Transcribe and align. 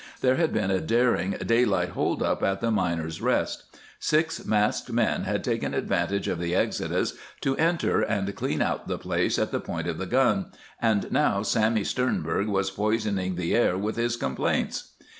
There 0.21 0.37
had 0.37 0.51
been 0.51 0.71
a 0.71 0.81
daring 0.81 1.37
daylight 1.45 1.89
hold 1.89 2.23
up 2.23 2.41
at 2.41 2.59
the 2.59 2.71
Miners' 2.71 3.21
Rest. 3.21 3.65
Six 3.99 4.43
masked 4.45 4.91
men 4.91 5.25
had 5.25 5.43
taken 5.43 5.75
advantage 5.75 6.27
of 6.27 6.39
the 6.39 6.55
exodus 6.55 7.13
to 7.41 7.55
enter 7.57 8.01
and 8.01 8.35
clean 8.35 8.63
out 8.63 8.87
the 8.87 8.97
place 8.97 9.37
at 9.37 9.51
the 9.51 9.59
point 9.59 9.85
of 9.85 9.99
the 9.99 10.07
gun, 10.07 10.47
and 10.81 11.11
now 11.11 11.43
Sammy 11.43 11.83
Sternberg 11.83 12.47
was 12.47 12.71
poisoning 12.71 13.35
the 13.35 13.55
air 13.55 13.77
with 13.77 13.95
his 13.95 14.15
complaints. 14.15 14.93